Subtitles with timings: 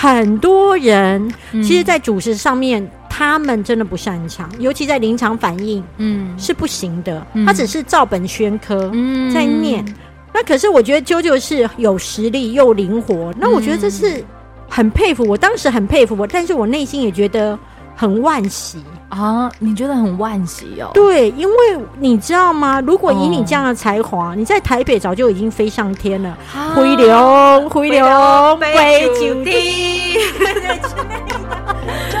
[0.00, 7.26] 很多人其实，在主持上面，嗯、他们真的不擅长，尤其在临场反应，嗯，是不行的。
[7.34, 9.84] 嗯、他只是照本宣科，嗯，在念。
[10.32, 14.24] 那可是我觉得啾啾是有实力又灵活，那我觉得这是
[14.70, 15.22] 很佩服。
[15.22, 17.58] 我当时很佩服我，但是我内心也觉得
[18.00, 18.82] 很惋惜。
[19.10, 20.88] 啊，你觉得很惋惜哦？
[20.94, 21.54] 对，因为
[21.98, 22.80] 你知道吗？
[22.80, 26.34] 如果以你这样的才华，哦、你在台北早就已经飞上天了。
[26.74, 28.72] 飞龙，飞龙，飞
[30.80, 30.96] 上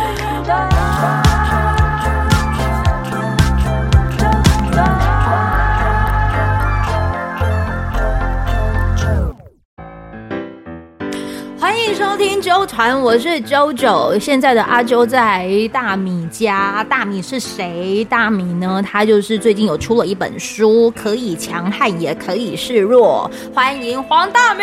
[11.94, 12.00] 天。
[12.10, 14.16] 收听周团，我是周周。
[14.18, 18.04] 现在的阿周在大米家，大米是谁？
[18.08, 18.82] 大米呢？
[18.82, 23.30] 他就是最近有出了一本书，可以强悍，也可以示弱。
[23.54, 24.62] 欢迎黄大米，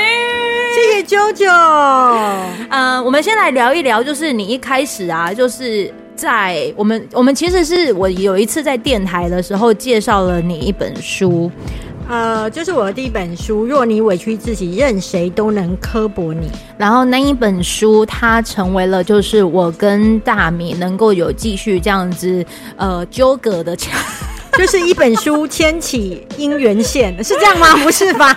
[0.74, 1.46] 谢谢周周。
[1.48, 11.52] 嗯、呃，我们先来聊一聊，就是你一开始啊，就是在我们我们其实是我有一次在电台的时候介绍了你一本书。
[12.10, 13.66] 呃，就是我的第一本书。
[13.66, 16.50] 若你委屈自己，任谁都能刻薄你。
[16.78, 22.46] 然后那一本书，它成为了就是我跟大米能够有继续这样子
[22.78, 23.92] 呃纠葛的桥。
[24.58, 27.76] 就是一本书牵起姻缘线，是这样吗？
[27.84, 28.34] 不是吧？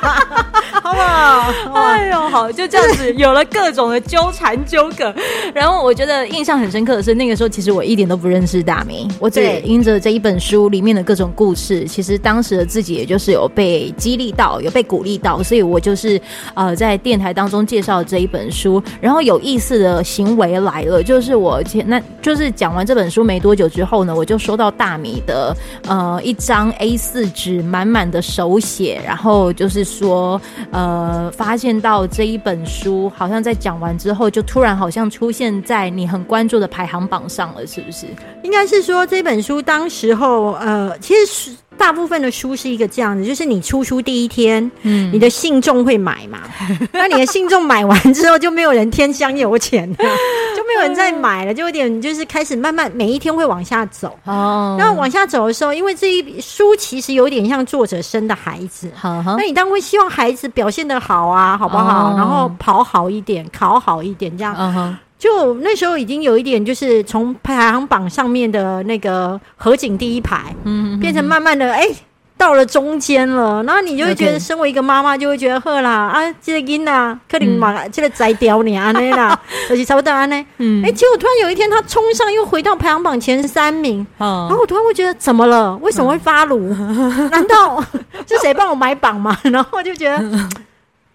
[0.83, 1.53] 好不好？
[1.75, 5.13] 哎呦，好，就这样子有了各种的纠缠纠葛。
[5.55, 16.21] 然后我觉得印象很深刻的是，那个时候其实我一点都不认识大明，我只因着这一本书里面的各种故事，其实当时的自己也就是有被激励到，有被鼓励到，所以我就是
[16.55, 18.83] 呃在电台当中介绍这一本书。
[19.01, 26.10] 然后有意思的行为来了，就是我前那就是讲完这本书没多久之后呢，我就收到大米的呃。
[26.23, 38.07] 一张 A 四纸满满的手写，然后就是说，呃，发现到这一本书好像在讲完之后，就突然好像出现在你很关注的排行榜上了，是不是？
[38.43, 41.53] 应该是说这本书当时候，呃，其实。
[41.81, 46.41] 大部分的书是一个这样子，就是你出书第一天，嗯，你的信众会买嘛，
[46.93, 49.97] 那你的信众买完之后就没有人添香油钱了，
[50.55, 54.77] 就没有人再买了，就有点就是开始慢慢每一天会往下走哦。
[54.79, 62.15] 然后往下走的时候，因为这一书其实有点像作者生的孩子，好，那你当然会希望孩子表现的好啊，好不好？
[62.17, 64.99] 然后跑好一点，考好一点，这样。
[65.21, 71.97] 就那时候已经有一点，就是从排行榜上面的那个河景第一排，嗯，变成慢慢的哎、欸、
[72.39, 79.39] 到了中间了，然后你就会觉得，身为一个妈妈就会觉得呵啦啊，这个囡呐，可能嘛，这个摘掉你啊那啦，
[79.69, 85.77] 而 且差不多啊那，嗯，哎、欸，结果突然有一天他冲上又回到排行榜前三名，然后我突然会觉得怎么了？
[85.83, 86.75] 为什么会发炉？
[87.31, 87.79] 难道
[88.27, 89.37] 是谁帮我买榜吗？
[89.45, 90.19] 然后我就觉得。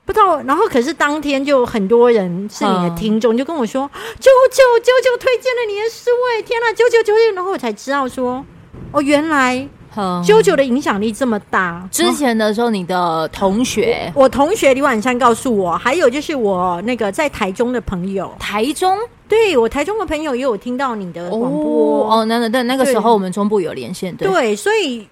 [0.06, 3.90] 不知道，然后可是当天就很多人是你的听众，就跟我说
[4.22, 8.46] ：“啾啾啾啾推荐了你的书，哎，天哪，啾啾啾啾！”然后我才知道说
[8.94, 18.96] ：“哦，原来啾啾的影响力这么大。”之前的时候，你的同学，我，我同学李婉珊告诉我，还有就是我那个在台中的朋友，台中，
[19.28, 22.26] 对我台中的朋友也有听到你的广播哦。
[22.26, 25.08] 那那那那个时候我们中部有连线，对，对，所以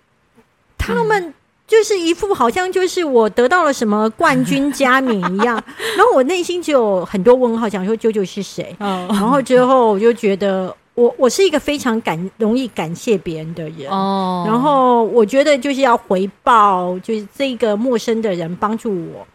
[0.78, 1.34] 他们。
[1.66, 5.56] 嗯就是一副好像就是我得到了什么冠军加冕一样，
[5.98, 8.76] 然后我内心就有很多问号，想说舅舅是谁？
[8.80, 13.90] 然后之后我就觉得我我是一个非常感容易感谢别人的人。
[13.90, 19.26] 哦，然后我觉得就是要回报，就是这个陌生的人帮助我，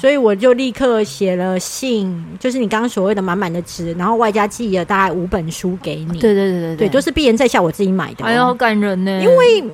[0.00, 9.64] 所以我就立刻写了信，就是你刚刚所谓的满满的纸，然后外加寄了大概五本书给你，对对对对对，都是毕人在下我自己买的，哎呀，好感人呢，因为。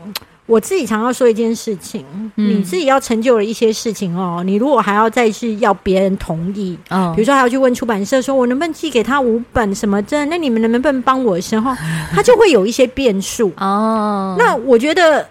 [0.48, 2.02] 我自己常要说一件事情，
[2.36, 4.42] 嗯、你自己要成就了一些事情哦。
[4.42, 11.74] 你如果还要再去要别人同意，哦、比如说还要去问出版社说，我能不能寄给他五本什么证，那你们能不能帮我的时候，
[12.12, 14.34] 他就会有一些变数哦。
[14.38, 15.28] 那我觉得，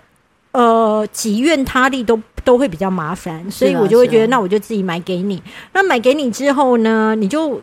[0.52, 5.42] 呃，己愿他利都都会比较麻烦，所以我就会觉得，那我就自己买给你。
[5.74, 7.60] 那买给你之后呢，你就。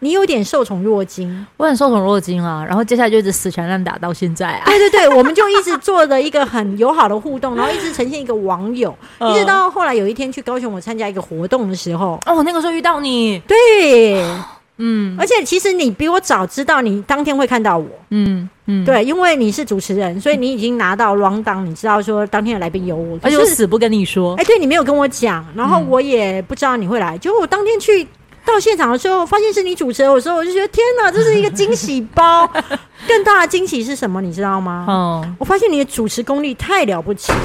[0.00, 4.62] 你有点受宠若惊，我很受宠若惊啊，然后接下来就一直死缠烂打到现在啊。
[4.64, 14.24] 对对对， 我们就一直做了一个很友好的互动，然后一直呈现一个网友，一直到后来有一天去高雄，我参加一个活动的时候，哦，那个时候遇到你，对，
[14.78, 28.06] 嗯，而且其实你比我早知道你当天会看到我，嗯嗯，对，因为你是主持人，所以你已经拿到 rundown，你知道说当天的来宾有我，而且我死不跟你说，哎，对你没有跟我讲，然后我也不知道你会来，结果我当天去。
[28.48, 32.50] 到现场的时候，发现是你主持的，我说我就觉得天哪，这是一个惊喜包。
[33.06, 34.20] 更大的惊喜是什么？
[34.20, 34.84] 你知道吗？
[34.88, 37.38] 哦，我发现你的主持功力太了不起了。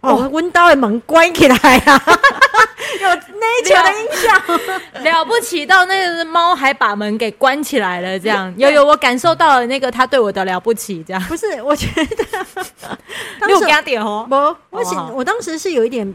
[0.00, 1.56] 哦，温刀的门关起来
[1.86, 2.02] 啊！
[3.00, 11.62] 有 nature 的音响，了不起到那个猫还把门给关起来了，这样有有我感受到了那个他对我的了不起，这样不是？
[11.62, 12.96] 我觉得，
[13.46, 16.12] 你有给他点哦，不，我我我当时是有一点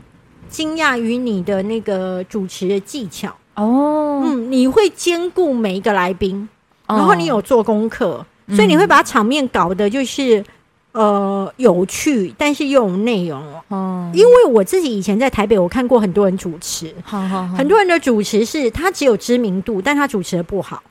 [0.49, 6.47] 惊讶于你的那个主持的技巧哦，嗯，你会兼顾每一个来宾，
[6.87, 8.25] 然后你有做功课，
[8.55, 10.43] 所以你会把场面搞得就是。
[10.93, 13.39] 呃，有趣，但是又有内容。
[13.67, 14.09] 哦。
[14.15, 20.81] 因为我自己以前在台北，我看过很多人主持，好好好，很多人的主持是他只有知名度，但他主持的不好。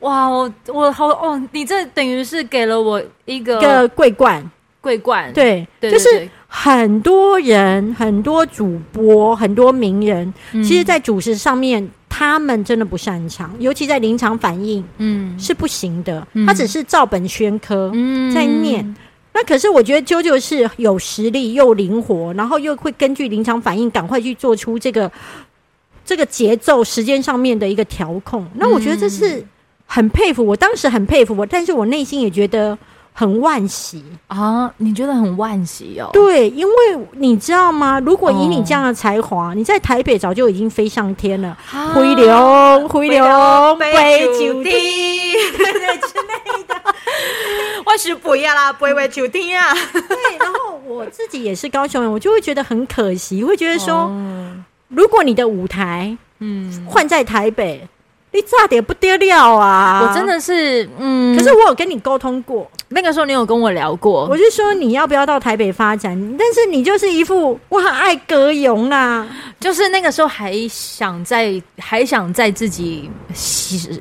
[0.00, 4.48] 哇，我我好哦，你这等于是给了我一个个桂冠，
[4.80, 11.90] 桂冠，对，对，对，对，就是很多人，很多主播，很多名人，嗯、其实，在主持上面，
[12.20, 16.26] 他们真的不擅长，尤其在临场反应，嗯，是不行的。
[16.34, 18.94] 嗯、他只是照本宣科，嗯，在念。
[19.32, 25.10] 那可是我觉得啾啾是有实力又灵活，然后又会根据临场反应赶快去做出这个
[26.04, 28.46] 这个节奏时间上面的一个调控。
[28.56, 29.42] 那我觉得这是
[29.86, 32.76] 很佩服，我当时很佩服我，但是我内心也觉得
[33.12, 34.72] 很惋惜啊！
[34.78, 36.08] 你觉得很惋惜哦？
[36.12, 36.74] 对，因为
[37.12, 38.00] 你知道吗？
[38.00, 41.56] 如果以你这样的才华，你在台北早就已经飞上天了，
[41.94, 46.74] 飞龙飞龙飞九天，对对之类的。
[47.84, 49.74] 我是不要啦，不会就听啊。
[49.92, 54.52] 对，然后我自己也是高雄人，我就会觉得很可惜，会觉得说，哦、
[54.88, 57.86] 如果你的舞台，嗯，换在台北。
[58.32, 60.06] 你差点不丢掉啊！
[60.06, 69.26] 我真的是，嗯，可是我有跟你沟通过，那个时候你有跟我聊过，我就说你要不要到台北发展，但是你就是一副我很爱歌咏啦，
[69.58, 73.10] 就是那个时候还想在还想在自己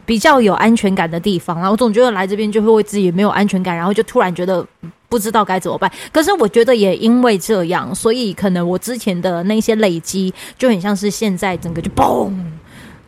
[0.05, 4.63] 比较有安全感的地方，啊我总觉得来这边就会为自己没有安全感，然后就突然觉得
[5.09, 5.91] 不知道该怎么办。
[6.11, 12.31] 可是我觉得也因为这样，所以可能我之前的那些累积就很像是现在整个就嘣。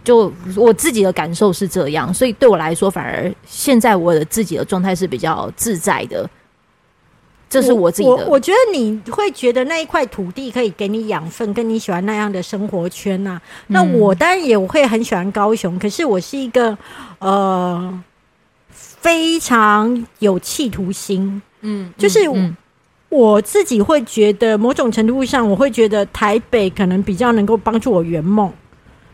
[0.03, 6.30] 就我自己的感受是这样，所以对我来说，反而现在我的自己的状态是比较自在的。
[7.50, 8.09] 这是我自己的。
[8.09, 13.42] 我，我，我觉得你会觉得那一块土地可以给你养分，跟你喜欢那样的生活圈呐、啊。
[13.68, 16.77] 那我当然也会很喜欢高雄，可是我是一个
[17.19, 18.04] 呃
[18.69, 22.19] 非常有企图心，嗯，就是
[23.09, 28.50] 我自己会觉得某种程度上，我会觉得台北可能比较能够帮助我圆梦。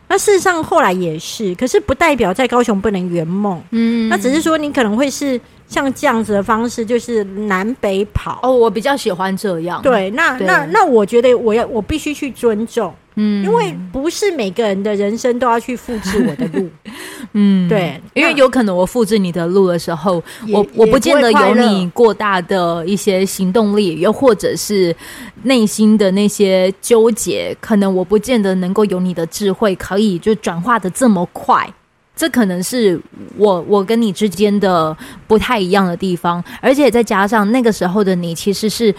[0.09, 3.61] 那事实上后来也是，可是不代表在高雄不能圆梦。
[3.71, 8.39] 嗯，那只是说你可能会是像这样子的方式，就是南北跑。
[8.41, 9.81] 哦，我比较喜欢这样。
[9.81, 12.93] 对，那对那那我觉得我要我必须去尊重。
[13.15, 16.69] 嗯，因为不是每个人的人生都要去复制我的路。
[17.39, 24.95] 嗯，对，因为有可能我复制你的路的时候，我我不见得有你过大的一些行动力，又或者是
[25.43, 31.71] 内心的那些纠结，可能我不见得能够有你的智慧，可以就转化的这么快。
[32.17, 32.99] 这可能是
[33.37, 34.97] 我我跟你之间的
[35.27, 38.93] 不太一样的地方，而且再加上那个时候的你，其实是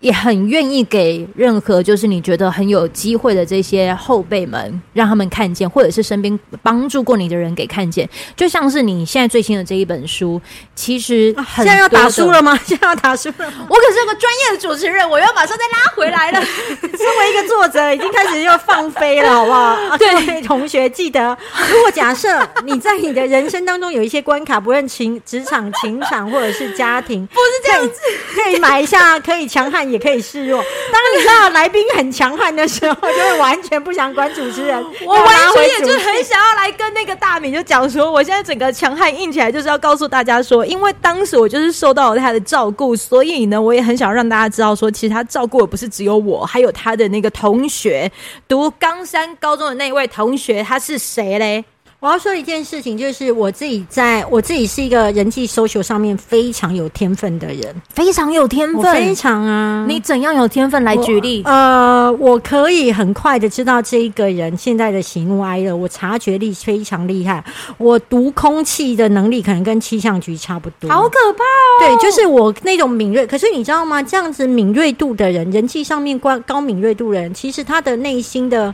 [0.00, 8.06] 也很愿意给任何就是你觉得很有机会的这些后辈们，让他们看见，或者是身边帮助过你的人给看见。
[8.36, 10.38] 就像是你现在最新的这一本书，
[10.74, 12.54] 其实很现在要打书了吗？
[12.66, 13.66] 现在要打书了吗？
[13.66, 16.40] 我可是个专业的主持人，我要马上再拉回来了。
[16.44, 19.78] 身为一个作者，已经开始要放飞了，好不好？
[19.96, 21.36] 对，同学记得，
[21.72, 22.46] 如果假设。
[22.64, 28.00] 你在你的人生当中有一些关卡，不论情职场、情场或者是家庭，不是这样子，
[28.34, 30.62] 可以买一下，可以强悍，也可以示弱。
[30.92, 34.84] 当你知道来宾很强悍的时候，就会完全不想管主持人。
[35.04, 48.10] 我完全也就很想要来跟那个大米就讲说，我现在整个强悍硬起来，就是要告诉大家说，因为当时我就是受到了他的照顾，所以呢，我也很想让大家知道说，其实他照顾的不是只有我，还有他的那个同学，
[48.46, 51.64] 读冈山高中的那位同学，他是谁嘞？
[52.00, 59.84] 我要说一件事情，就是我自己在我自己是一个人际 social 上面非常有天分的人，非常有天分，非常啊！
[59.88, 61.42] 你怎样有天分来举例？
[61.44, 67.42] 呃，我可以很快的知道这一个人现在的喜怒哀乐，我察觉力非常厉害，
[67.78, 71.80] 我读空气的能力可能跟气象局差不多，好可怕哦！
[71.80, 73.26] 对，就是我那种敏锐。
[73.26, 74.00] 可是你知道吗？
[74.00, 78.72] 这样子敏锐度的人，人际上面高高敏锐度的人，其实他的内心的。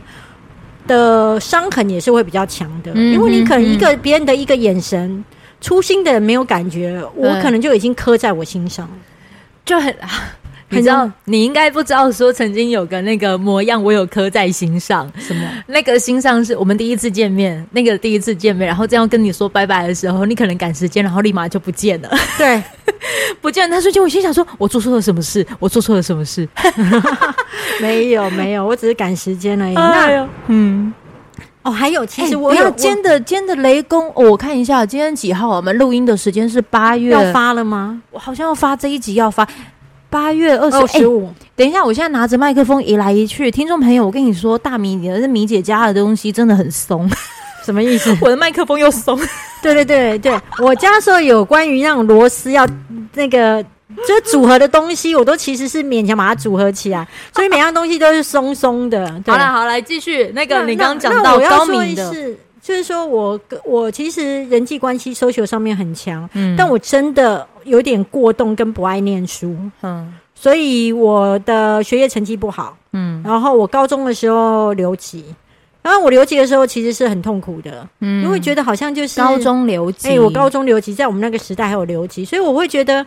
[0.87, 5.23] 的伤痕也是会比较强的，嗯、因为你可能一个别人的一个眼神，
[5.61, 8.89] 粗心的人没有感觉，我可能就已经刻在我心上，
[9.65, 9.93] 就很，
[10.69, 15.47] 你知道，你应该不知道说曾经有个那个模样，我有刻在心上，什么？
[15.67, 22.61] 那个心上是我们第一次见面，那个第一次见面，然后这样跟你说拜拜的时候，你可能赶时间，然后立马就不见了，对。
[23.39, 25.45] 不见他瞬间，我心想说：我做错了什么事？
[25.59, 26.47] 我做错了什么事？
[27.79, 29.75] 没有没有，我只是赶时间而已。
[29.75, 30.91] 哎、那嗯，
[31.61, 35.47] 哦，还有，其实我有今天的今天的雷公、哦，我看一下今天几号？
[35.47, 38.01] 我们录音的时间是八月要发了吗？
[38.09, 39.47] 我好像要发这一集要发
[40.09, 41.29] 八月二十五。
[41.55, 47.09] 等一下，我现在拿着麦克风移来移去，听众朋友，我跟你说，大米，你的米姐家的东西真的很松。
[47.65, 48.15] 什么意思？
[48.21, 49.19] 我的麦克风又松。
[49.61, 52.67] 对对对对，我家说有关于那种螺丝要
[53.15, 53.63] 那个
[54.07, 59.07] 就是组合的东西，我都其实是勉强把它组合起来，所以每样东西都是松松的。
[59.25, 75.23] 好了好了，继续那个你刚刚讲到高明的，是就是说我我其实人际关系 social 上面很强，嗯，但我真的有点过动跟不爱念书，嗯，所以我的学业成绩不好，嗯，然后我高中的时候留级。
[75.83, 83.05] 然后我留级的时候其实是很痛苦的，嗯，因为觉得好像就是高中留级，哎，我高中留级，在我们那个时代还有留级，所以我会觉得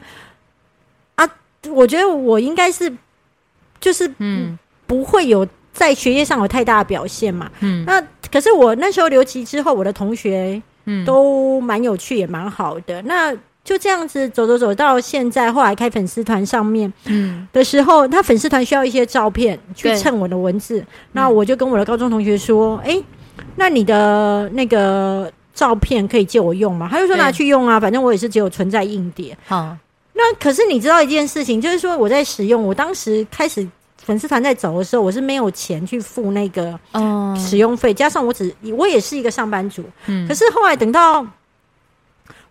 [1.16, 1.28] 啊，
[1.70, 2.92] 我觉得我应该是
[3.80, 5.44] 就是嗯，不会有
[5.78, 11.04] 在学业上有太大的表现嘛，嗯，那可是我那时候留级之后，我的同学嗯。
[11.04, 13.34] 都蛮有趣也蛮好的，那。
[13.64, 20.82] 就这样子走走走到现在，后来开粉丝团上面，嗯，的时候，他粉丝团需要一些照片去衬我的文字，
[21.12, 22.98] 那我就跟我的高中同学说，哎，
[23.56, 26.88] 那你的那个照片可以借我用吗？
[26.90, 29.36] 他就说拿去用啊，反正我也是只有存在硬碟。
[29.46, 29.76] 好，
[30.14, 33.68] 那可是你知道一件事情，就是说我在使用，我当时开始
[34.08, 36.80] 粉丝团在走的时候，我是没有钱去付那个
[37.36, 41.26] 使用费，加上我只我也是一个上班族，嗯，可是后来等到。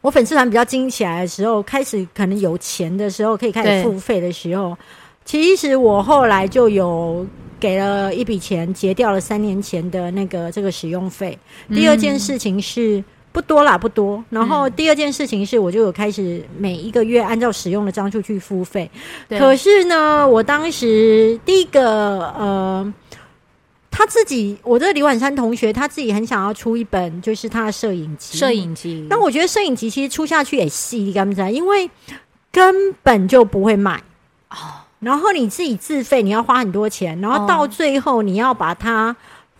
[0.01, 4.77] 我粉丝团比较经营起来的时候，开始可能有钱的时候，可以开始付费的时候，
[5.25, 7.25] 其实我后来就有
[7.59, 11.37] 给了一笔钱，结掉了三年前的那个这个使用费。
[11.69, 13.03] 第二件事情是
[13.37, 14.23] 不多啦，不多。
[14.31, 18.89] 然后第二件事情是，我就有开始每一个月按照使用的张数去付费。
[19.29, 21.81] 可是呢，我当时第一个
[22.29, 22.93] 呃。
[23.89, 28.37] 他自己，我这个李婉珊同学，他自己很想要出一本，就是他的摄影集。
[28.37, 31.51] 摄影集，但我觉得摄影集其实出下去也细，你敢不敢？
[31.51, 31.89] 因为
[32.51, 33.99] 根本就不会卖
[34.49, 34.85] 哦。
[34.99, 39.15] 然后你自己自费，你要花很多钱，然后到最后你要把它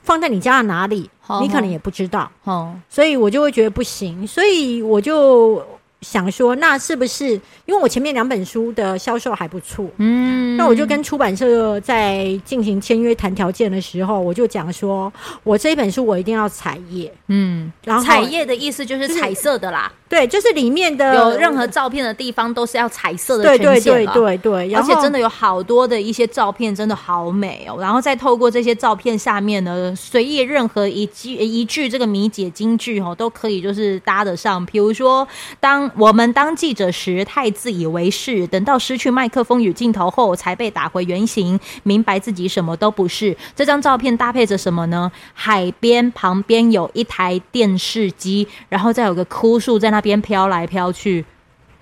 [0.08, 2.74] 放在你家的哪里，哦、你可能也不知道哦。
[2.90, 5.62] 所以我就会觉得不行，所以我就。
[6.02, 7.26] 想说，那是不是
[7.66, 9.84] 因为我前面两本书的销售还不错？
[9.98, 15.12] 嗯，那我就跟出版社在进行签约谈条件的时候，我就讲说，
[15.44, 17.12] 我这一本书我一定要彩页。
[17.30, 19.92] 嗯，然后彩页的意思就是彩色的啦。
[20.10, 23.66] 对，就是里面的有任何照片的地方都是要彩色的呈现。
[23.66, 27.78] 对对对对对，而且真的有好多的一些照片，真的好美哦。
[27.78, 34.66] 然后再透过这些照片下面呢，随意任何一句一句这个米姐金句哦，都可以就是搭得上。
[34.66, 35.28] 比如说，
[35.60, 43.36] 当我们当记者时太自以为是，等到失去麦克风与镜头后，才被打回原形，明白自己什么都不是。
[43.54, 45.12] 这张照片搭配着什么呢？
[45.34, 49.97] 海边旁边有一台电视机，然后再有个枯树在那。
[49.98, 51.26] 那边飘来飘去，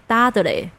[0.07, 0.69] 搭的嘞！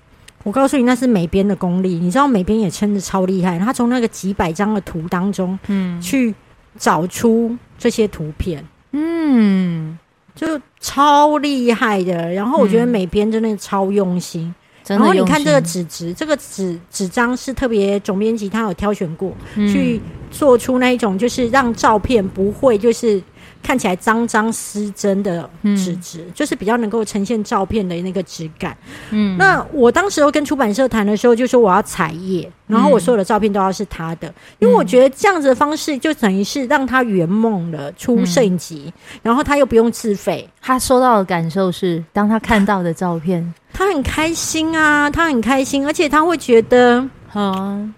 [0.43, 1.97] 我告诉你，那是美编的功力。
[1.97, 6.35] 你知道美编也撑的超厉害，他从那个几百张的图当中，嗯，去
[6.79, 9.99] 找出这些图片，嗯，
[10.35, 12.33] 就超厉害的。
[12.33, 14.55] 然后我觉得美编真的超用心。
[14.89, 20.01] 嗯、然后你看这个纸质，这个纸纸张是特别总编辑他有挑选过，嗯、去
[20.31, 23.23] 做出那一种，就是让照片不会就是。
[23.67, 28.79] 看起来脏脏失真的纸质，嗯、就是比较能够呈现照片的那个质感。
[29.11, 38.93] 嗯，那我当时候跟出版社谈的时候，就说我要彩页，然后我所有的照片都要是他的，嗯、因为我觉得这样子的方式就等于是让他圆梦了，出摄影集，嗯、
[39.25, 40.49] 然后他又不用自费。
[40.63, 47.05] 他收到的感受是，当他看到的照片，他很开心啊，他很开心，而且他会觉得，
[47.35, 47.93] 嗯，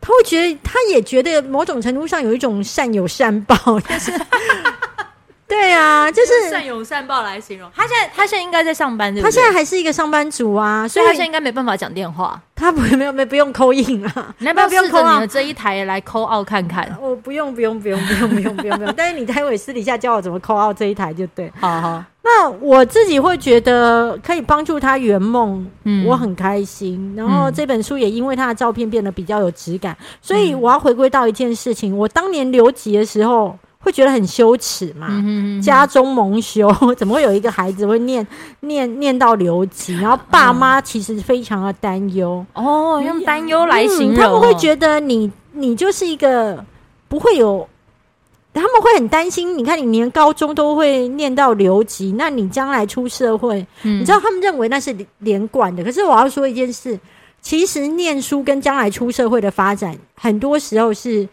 [0.00, 3.56] 他会觉得，他也觉得某种程度上有一种善有善报，
[3.88, 4.12] 但是。
[5.48, 7.70] 对啊， 就是善有善报来形容。
[7.74, 9.30] 他现在，他现在应该在上班，对不对？
[9.30, 12.40] 他现在还是一个上班族啊，所以他现在应该没办法讲电话。
[12.54, 16.94] 他不没有没不用 call in 啊，你要不要试着你的这一台来 call out 看看？
[17.00, 18.94] 我不用不用不用不用不用不用不用。
[18.96, 21.50] 但是你待会私底下教我怎么 call out 这一台就对。
[21.58, 27.14] 好好，那我自己会觉得可以帮助他圆梦，嗯，我很开心。
[27.16, 33.56] 然后这本书也因为他的照片变得比较有质感，所以我要回归到一件事情，我当年留级的时候。
[33.80, 35.08] 会觉得很羞耻嘛？
[35.62, 36.68] 家中蒙羞，
[36.98, 38.26] 怎么会有一个孩子会念
[38.60, 39.94] 念念到留级？
[40.00, 46.62] 然后爸妈其实非常的担忧哦，用担忧来形容、嗯，他们会觉得你你就是一个
[47.08, 47.66] 不会有
[48.52, 49.56] 他们会很担心。
[49.56, 55.84] 你看，你连高中都会念到留级，那你将来出社会，嗯、你知道他们认为那是连贯的。
[55.84, 56.98] 可是我要说一件事，
[57.40, 61.28] 其实念书跟将来出社会的发展，很多时候是。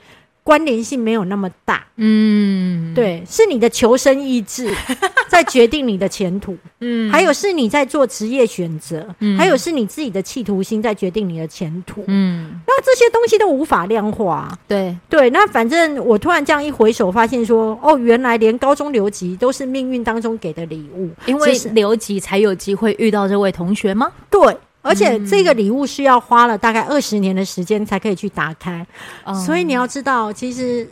[0.45, 4.71] 关联性没有那么大，嗯，对，是你的求生意志
[5.27, 14.95] 在决定你的前途，嗯，还有是你在做职业选择，嗯，还有是你自己的企图心在决定你的前途，嗯，那这些东西都无法量化，对。
[15.09, 24.11] 对，那反正我突然这样一回首，发现说，哦，原来连高中留级都是命运当中给的礼物，因为留级才有机会遇到这位同学吗？
[24.29, 24.55] 对。
[24.85, 28.85] 而且这个礼物是要花了大概二十年的时间才可以去打开，
[29.23, 30.87] 嗯，所以你要知道，其实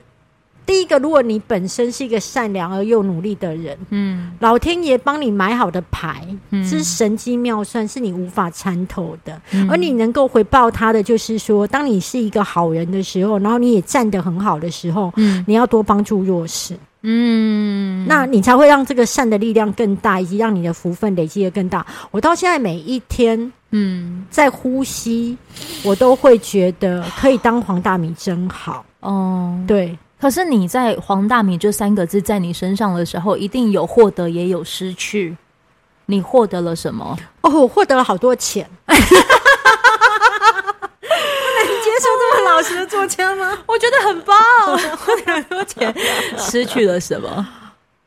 [0.66, 16.76] 第一个，如果你本身是一个善良而又努力的人，嗯，老天爷帮你买好的牌，嗯，是神机妙算，是你无法参透的，嗯，而你能够回报他的，就是说，当你是一个好人的时候，然后你也站得很好的时候，嗯，你要多帮助弱势。
[17.04, 21.86] 嗯，那你才会让这个善的力量更大，以及让你的福分累积的更大。
[22.12, 25.38] 我到现在每一天，嗯，在呼吸，
[25.84, 28.86] 我都会觉得可以当黄大米真好。
[29.02, 29.98] 哦，对。
[30.18, 35.36] 可是你在“黄大米”这三个字在你身上的时候，一定有获得，也有失去。
[36.06, 37.18] 你获得了什么？
[37.42, 38.66] 哦，我获得了好多钱。
[41.14, 43.58] 是这么老实的作家吗？
[43.66, 44.36] 我觉得很棒。
[44.98, 45.94] 花了很多钱，
[46.38, 47.48] 失去了什么？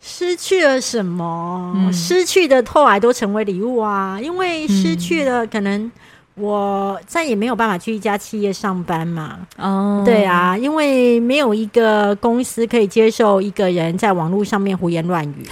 [0.00, 1.72] 失去了什么？
[1.76, 4.18] 嗯、失去的后来都成为礼物啊！
[4.20, 5.90] 因为失去了，可能
[6.34, 9.38] 我再也没有办法去一家企业上班嘛。
[9.56, 15.46] 哦，对啊，因为没有一个公司可以接受一个人在网络上面胡言乱语。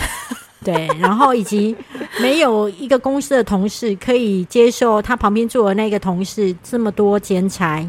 [0.65, 1.77] 对，然后以及
[2.21, 7.87] 没有一个公司的同事可以接受他旁边坐的那个同事这么多兼差。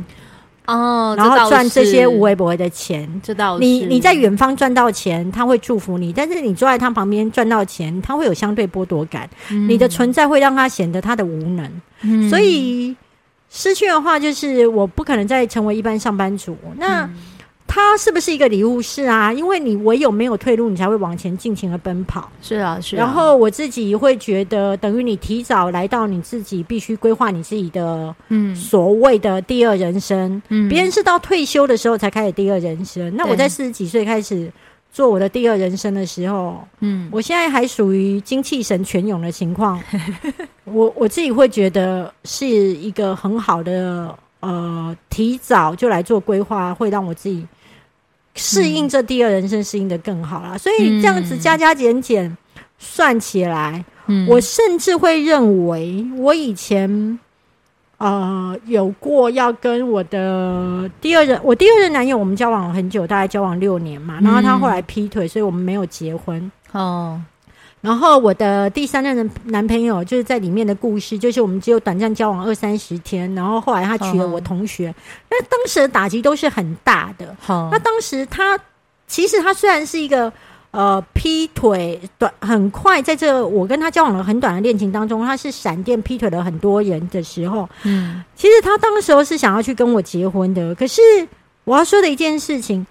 [0.67, 9.29] 哦，然后赚这些无微不微的钱，知道你你在远方赚到钱，他会祝福你；但是你坐在他旁边赚到钱，他会有相对剥夺感。
[9.51, 11.82] 嗯、你的存在会让他显得他的无能。
[12.01, 12.96] 嗯、所以
[13.50, 16.58] 失去的话，就是我不可能再成为一般上班族。
[16.77, 17.03] 那。
[17.03, 17.15] 嗯
[17.68, 18.82] 它是不是一个礼物？
[18.82, 22.32] 是啊，因为你唯有没有退路，你才会往前尽情的奔跑。
[22.42, 23.00] 是啊，是啊。
[23.00, 30.42] 然后我自己会觉得，等于你提早来到你自己必须规划你自己的，嗯，所谓的第二人生。
[30.50, 33.14] 嗯，别人是到退休的时候才开始第二人生。
[33.16, 34.50] 那我在四十几岁开始
[34.94, 39.82] 做我的第二人生的时候，嗯，我现在还属于精气神全涌的情况。
[40.64, 47.46] 我我自己会觉得是一个很好的，呃，提早就来做规划，会让我自己。
[48.36, 50.58] 适应这第二人生，适应的更好啦。
[50.58, 52.38] 所以这样子加加减减
[52.78, 57.20] 算起来，嗯，我甚至会认为，我以前
[57.98, 66.52] 呃有过要跟我的第二任，我第二任男友，我们交往很久，大概交往六年嘛，然后他后来劈腿，所以我们没有结婚。
[66.72, 67.22] 哦。
[67.86, 74.94] 然后我的第三任的男朋友就是在里面的故事，就是我们只有短暂交往二三十天，然后后来他娶了我同学，
[75.30, 77.36] 那当时的打击都是很大的。
[77.40, 78.60] 好，那当时他
[79.06, 80.34] 其实他虽然是一个
[80.72, 90.74] 呃劈腿短很快，在这我跟他交往了很短的恋情当中，他是闪电劈腿了很多人的时候，嗯，其实他当时候是想要去跟我结婚的。
[90.74, 91.02] 可是
[91.64, 92.88] 我要说的一件事情，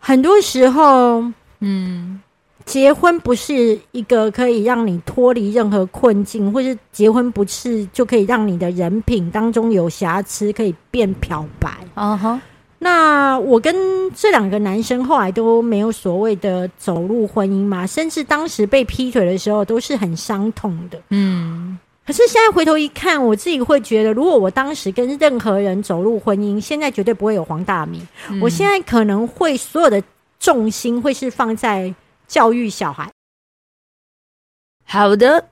[0.00, 1.22] 很多时候，
[1.60, 2.20] 嗯。
[2.64, 11.70] 结婚不是一个可以让你脱离任何困境，或是结婚不是就可以让你的人品当中有瑕疵可以变漂白。
[11.94, 12.40] 啊哈，
[12.78, 13.74] 那我跟
[14.14, 20.98] 这两个男生后来都没有所谓的走入婚姻嘛，甚至当时被劈腿的时候都是很伤痛的。
[21.10, 28.00] 嗯，可是现在回头一看，我自己会觉得，如果我当时跟任何人走入婚姻，现在绝对不会有黄大米。
[28.30, 30.02] 嗯，我现在可能会所有的
[30.38, 31.94] 重心会是放在。
[32.32, 33.12] 教育小孩，
[34.86, 35.50] 好的。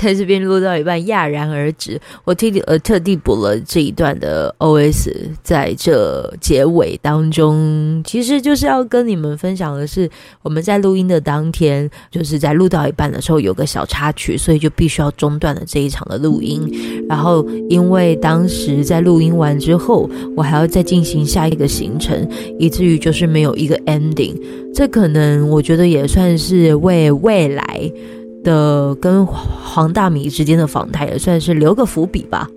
[0.00, 2.00] 在这边录到一半，戛然而止。
[2.24, 5.10] 我特地呃特地补了这一段的 OS，
[5.42, 10.08] 在这结尾当中，其实就是要跟你们分享的是，
[10.42, 16.62] 我们在录音的当天，就是在录到一半的时候有个小插曲，所以就必须要中断了这一场的录音。
[17.08, 22.24] 然后因为当时在录音完之后，我还要再进行下一个行程，
[22.56, 24.40] 以至于就是没有一个 ending。
[24.72, 27.92] 这可能我觉得也算是为未来。
[28.42, 32.48] 的跟黄大米之间的访谈也算是留个伏笔吧，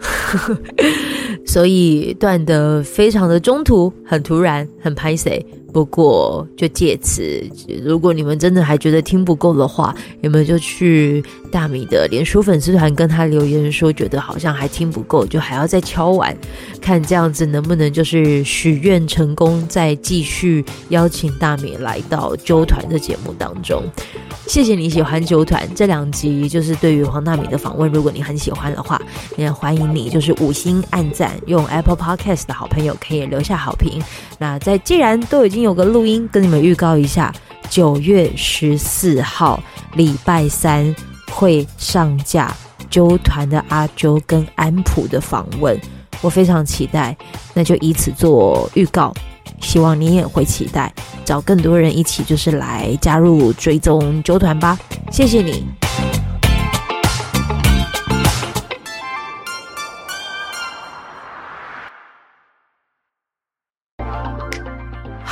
[1.46, 5.44] 所以断的非常的中途，很突然，很拍谢。
[5.74, 7.24] 不过，就借此，
[7.82, 16.36] 如果你们真的还觉得听不够的话，你们就去大米的脸书粉丝团跟他留言说，觉得好像还听不够，就还要再敲完，
[16.82, 23.82] 看这样子能不能就是许愿成功，再继续邀请大米来到啾团的节目当中。
[24.48, 29.02] 谢谢你喜欢啾团这两集，就是对于黄大米的访问，如果你很喜欢的话，
[29.38, 34.02] 也欢迎你就是五星按赞，用 Apple Podcast 的好朋友可以留下好评。
[34.38, 37.34] 那在既然都已经有个录音跟你们预告一下，
[37.70, 39.62] 九月十四号
[39.94, 40.96] 礼拜三
[41.32, 42.54] 会上架
[42.90, 45.80] 啾团的阿周跟安普的访问，
[46.22, 47.16] 我非常期待，
[47.54, 49.14] 那就以此做预告，
[49.62, 54.78] 希望你也会期待，找更多人一起就是来加入追踪啾团吧，
[55.12, 55.81] 谢谢你。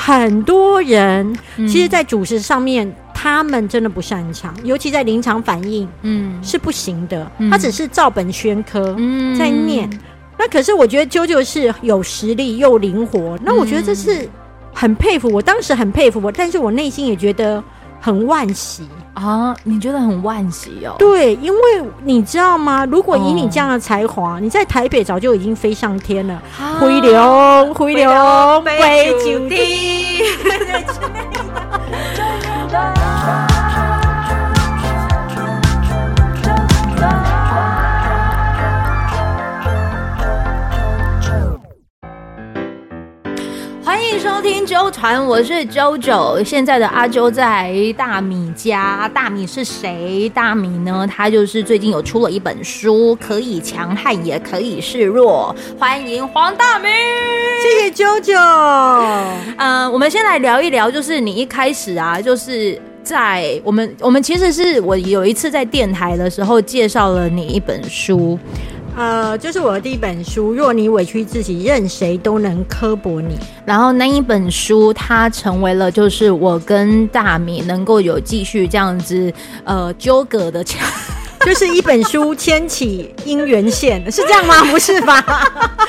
[0.10, 7.32] 很多人其实，在主持上面，嗯，他们真的不擅长，尤其在临场反应，嗯，是不行的。
[7.38, 9.88] 嗯，他只是照本宣科，嗯，在念。
[10.36, 14.28] 那可是我觉得啾啾是有实力又灵活，那我觉得这是
[14.74, 15.30] 很佩服。
[15.32, 17.64] 我当时很佩服我，但是我内心也觉得
[18.00, 18.88] 很万喜。
[19.14, 20.96] 啊，你觉得很万喜哦？
[20.98, 21.60] 对，因为
[22.04, 22.86] 你知道吗？
[22.86, 26.42] 如果以你这样的才华，哦，你在台北早就已经飞上天了。
[26.80, 28.10] 回流，回流，
[28.62, 30.24] 回酒地。
[44.10, 46.42] 欢迎收听周团，我是周周。
[46.44, 50.28] 现在的阿周在大米家，大米是谁？
[50.34, 51.08] 大米呢？
[51.08, 55.56] 他就是最近有出了一本书，可以强悍，也可以示弱。
[55.78, 56.88] 欢迎黄大米，
[57.62, 58.34] 谢谢啾啾。
[59.58, 68.40] 呃，我们先来聊一聊，就是你一开始啊，就是在我们我们其实是我有一次在电台的时候介绍了你一本书。
[68.96, 70.54] 呃，就是我的第一本书。
[70.54, 73.38] 若你委屈自己，任谁都能刻薄你。
[73.66, 79.32] 然后那一本书，它成为了就是我跟大米能够有继续这样子
[79.64, 80.64] 呃纠葛的。
[81.46, 84.64] 就是一本书牵起姻缘线，是这样吗？
[84.66, 85.22] 不是吧？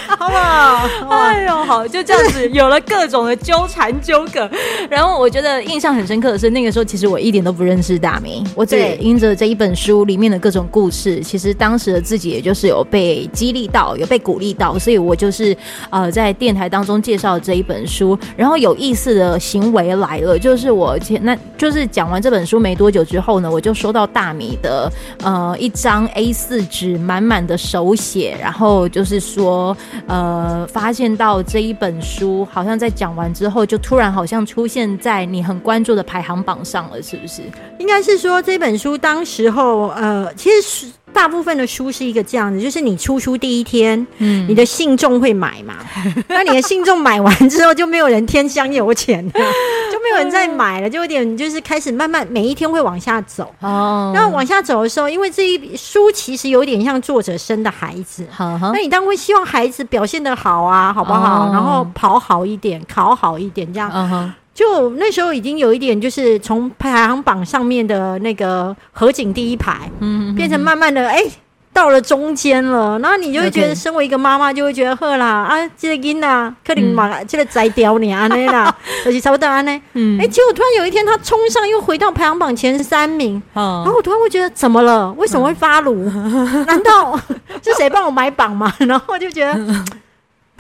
[0.06, 0.88] 好不好？
[1.08, 4.48] 哎呦，好，就这样子，有了各种的纠缠纠葛。
[4.88, 15.56] 然后我觉得印象很深刻的是，那个时候其实我一点都不认识大米，我只因着这一本书里面的各种故事，其实当时的自己也就是有被激励到，有被鼓励到，所以我就是
[15.90, 18.18] 呃在电台当中介绍这一本书。
[18.36, 24.90] 然后有意思的行为来了，就是我前那就是讲完这本书没多久之后呢，我就收到大米的
[25.22, 25.39] 呃。
[25.40, 29.74] 呃，一张 A 四纸满满的手写，然后就是说，
[30.07, 37.40] 呃，发现到这一本书好像在讲完之后，就突然好像出现在你很关注的排行榜上了，是不是？
[37.79, 40.87] 应该是说这本书当时候，呃，其实。
[41.12, 45.74] 大部分的书是一个这样子，就是你出书第一天，嗯，你的信众会买嘛，
[46.28, 49.32] 那你的信众买完之后就没有人添香油钱了，
[49.92, 54.12] 就没有人再买了，就有点就是开始慢慢每一天会往下走哦。
[54.14, 61.46] 然后往下走的时候，因为这一书其实有点像作者生的孩子，好，那你当然会希望孩子表现的好啊，好不好？
[61.46, 63.90] 哦、然后跑好一点，考好一点，这样。
[63.94, 71.32] 嗯就那时候已经有一点，就是从排行榜上面的那个河景第一排，嗯，变成慢慢的哎、欸、
[71.72, 78.74] 到了中间了，然后你就会觉得，身为一个妈妈就会觉得呵啦啊，这个音呐，可能嘛，这个摘掉你啊那啦，
[79.06, 85.10] 而 且差不多安呢，嗯，哎，结果突然有一天他冲上又回到排行榜前三名，然后我突然会觉得怎么了？
[85.12, 86.04] 为什么会发炉？
[86.66, 87.18] 难道
[87.62, 88.70] 是谁帮我买榜吗？
[88.80, 89.58] 然后我就觉得。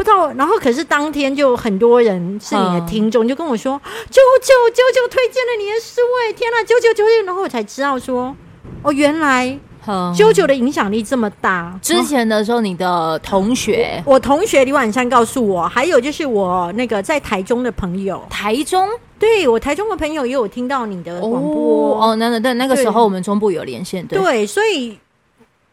[0.00, 3.78] 不知道，然后可是当天就很多人是你的听众，就跟我说
[4.10, 8.34] ：“啾啾啾啾推荐了你的书，哎，天哪，啾啾啾啾！”然后我才知道说
[8.82, 9.46] ：“哦，原来
[9.86, 24.98] 啾啾的影响力这么大。”之前的时候，你的同学，我，我同学李婉珊告诉我，还有就是我那个在台中的朋友，台中，对我台中的朋友也有听到你的广播哦，那那那个时候我们中部有连线，对，对，所以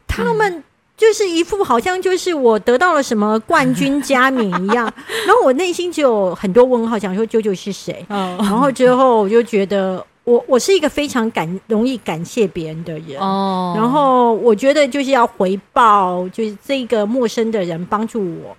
[0.06, 0.62] 他们。
[0.98, 4.92] 嗯就是一副好像就是我得到了什么冠军加冕一样，
[5.28, 8.04] 然后我内心就有很多问号，想说啾啾是谁？
[8.10, 13.20] 然后之后我就觉得我我是一个非常感容易感谢别人的人。
[13.20, 18.58] 哦，然后我觉得就是要回报，就是这个陌生的人帮助我，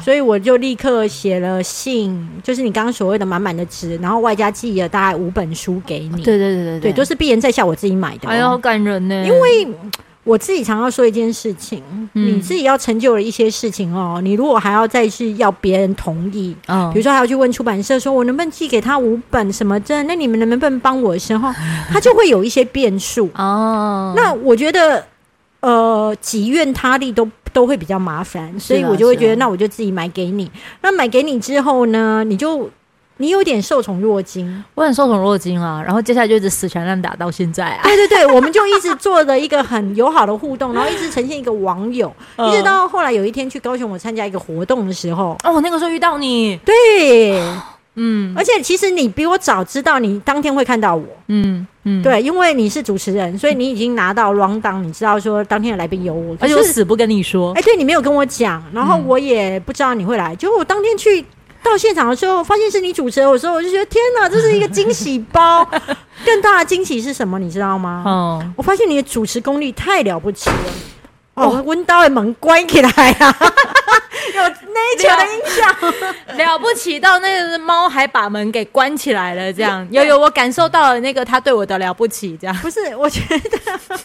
[0.00, 9.66] 所以我就立刻写了信，就是你刚刚所谓的满满的纸，然后外加寄了大概五本书给你，对对对对对，都是必然在下我自己买的，哎呀，好感人呢，因为。
[10.22, 11.82] 我自己常常说一件事情，
[12.14, 21.50] 嗯、你自己要成就了一些事情哦，你如果还要再去要别人同意，哦，比如说还要去问出版社说，我能不能寄给他五本什么证，那你们能不能帮我的时候，
[21.90, 24.12] 他就会有一些变数哦。
[24.14, 25.04] 那我觉得，
[25.60, 30.50] 呃，己愿他利都都会比较麻烦，所以我就会觉得，那我就自己买给你。
[30.82, 32.70] 那买给你之后呢，你就。
[33.20, 37.80] 你有点受宠若惊，我很受宠若惊啊，然后接下来就一直死缠烂打到现在啊。
[37.82, 47.38] 对对对，我们就一直做了一个很友好的互动， 然后一直呈现一个网友，呃、一直到后来有一天去高雄，我参加一个活动的时候，哦，那个时候遇到你，对，
[47.96, 61.22] 嗯，而且其实你比我早知道你当天会看到我，嗯嗯，对，因为你是主持人，所以你已经拿到 rundown，你知道说当天的来宾有我，而且我死不跟你说，哎，对你没有跟我讲，然后我也不知道你会来，结果我当天去。
[61.62, 65.68] 到现场的时候，发现是你主持人，我说我就觉得天哪，这是一个惊喜包。
[66.24, 67.38] 更大的惊喜是什么？
[67.38, 68.02] 你知道吗？
[68.04, 70.56] 哦，我发现你的主持功力太了不起了。
[71.34, 73.36] 哦，温刀的门关起来啊，
[74.34, 74.42] 有
[74.74, 82.94] 那一球的印象，了不起到那个猫还把门给关起来了，这样有有我感受到了那个他对我的了不起，这样不是？
[82.96, 83.40] 我觉得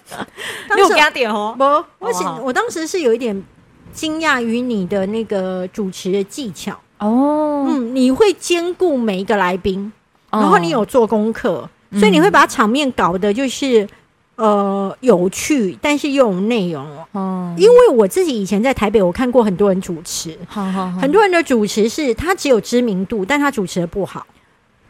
[0.75, 1.63] 没有给他点哦，不，
[1.99, 3.43] 我我当时是有一点
[3.91, 6.79] 惊讶于你的那个主持的技巧。
[6.99, 9.91] 哦，嗯，你会兼顾每一个来宾，
[10.31, 13.87] 然后你有做功课，哦、所以你会把场面搞得就是
[14.35, 16.85] 呃有趣，但是又有内容。
[17.11, 24.25] 哦，因为我自己以前在台北，我看过很多人主持，好好好，很多人的主持是他只有知名度，但他主持的不好。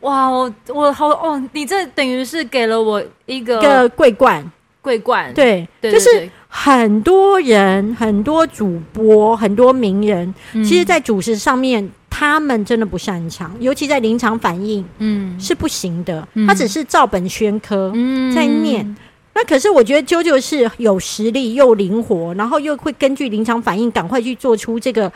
[0.02, 4.52] 哇，我我好哦，你这等于是给了我一个个桂冠，
[4.86, 6.30] 桂冠，对，就是。
[6.58, 16.26] 很多人、很多主播、很多名人，嗯、其实，在主持上面，他们真的不擅长，尤其在临场反应，嗯，是不行的。
[16.36, 18.96] 嗯、他只是照本宣科，嗯，在念。
[19.34, 25.12] 那可是，我觉得 JoJo 是有实力又灵活，然后又会根据临场反应，赶快去做出这个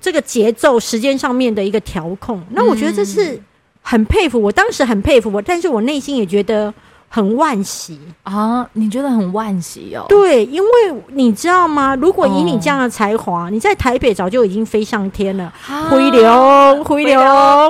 [0.00, 2.42] 这个节奏、时间上面的一个调控。
[2.50, 3.40] 那我觉得这是
[3.82, 6.74] 很佩服，我当时很佩服我，但是我内心也觉得。
[7.12, 8.64] 很惋惜啊！
[8.74, 10.06] 你觉得很惋惜哦？
[10.08, 10.68] 对，因为
[11.08, 11.96] 你知道吗？
[11.96, 15.52] 如果以你这样的才华，哦、你在台北早就已经飞上天了。
[15.90, 17.20] 回流，回流，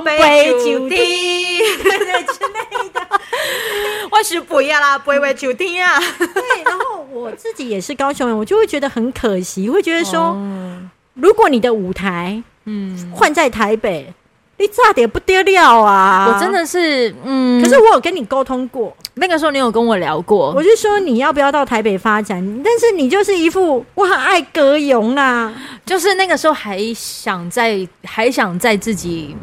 [0.02, 3.00] 飞九天，对之类的。
[4.12, 5.98] 我是不要啦，不会九天啊！
[6.18, 10.78] 对，然后我自己也是高雄人，我就会觉得很可惜，会觉得说，哦、
[11.14, 14.12] 如果你的舞台，嗯，换在台北。
[14.60, 16.30] 你差点不丢掉啊！
[16.30, 25.50] 我真的是，嗯，可是我有跟你沟通过，那个时候你有跟我聊过，我就说你要不要到台北发展，但是你就是一副我很爱歌咏啦，
[25.86, 29.34] 就是那个时候还想在还想在自己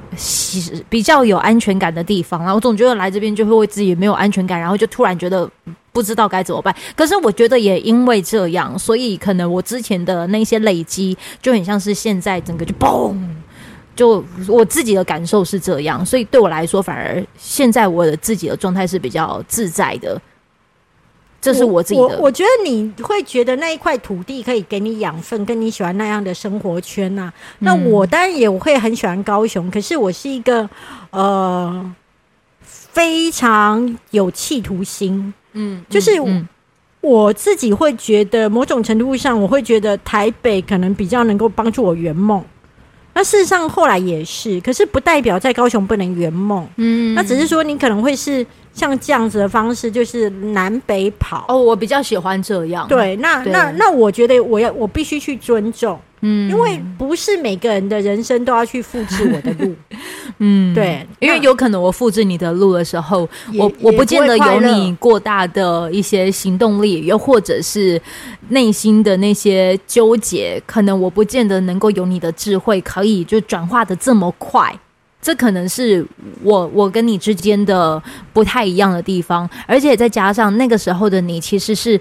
[0.88, 5.50] 比较有安全感的地方，然后我总觉得来这边就会为自己没有安全感，然后就突然觉得
[5.92, 6.76] 不知道该怎么办。
[6.96, 13.18] 可是我觉得也因为这样，所以可能我之前的那些累积就很像是现在整个就嘣。
[13.98, 20.22] 就我自己的感受是这样，所以对我来说，反而现在我的自己的状态是比较自在的。
[21.40, 22.02] 这是我自己的。
[22.02, 27.34] 我，我觉得你会觉得那一块土地可以给你养分，跟你喜欢那样的生活圈呐、啊。
[27.60, 30.68] 那我当然也会很喜欢高雄，可是我是一个
[31.12, 31.96] 呃
[32.62, 36.12] 非常有企图心，嗯，就是
[37.02, 42.44] 我自己会觉得某种程度上，我会觉得台北可能比较能够帮助我圆梦。
[43.18, 46.68] 那事实上后来也是，可是不代表在高雄不能圆梦。
[46.76, 51.44] 嗯，那只是说你可能会是像这样子的方式，就是南北跑。
[51.48, 52.88] 哦，我比较喜欢这样。
[52.88, 56.00] 对，那对那那我觉得我要我必须去尊重。
[56.22, 59.76] 嗯，因为不是每个人的人生都要去复制我的路，
[60.40, 68.02] 嗯，对，因为有可能我复制你的路的时候，我我不见得有你过大的一些行动力，又或者是
[68.50, 74.78] 内心的那些纠结，可能我不见得能够有你的智慧，可以就转化的这么快。
[75.20, 76.06] 这可能是
[76.42, 78.02] 我我跟你之间的
[78.32, 82.00] 不太一样的地方，而且再加上那个时候的你，其实是